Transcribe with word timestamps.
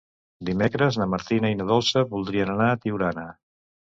Dimecres 0.47 0.95
na 1.01 1.05
Martina 1.11 1.51
i 1.55 1.59
na 1.59 1.67
Dolça 1.73 2.03
voldrien 2.15 2.53
anar 2.53 2.73
a 2.73 2.79
Tiurana. 2.87 3.27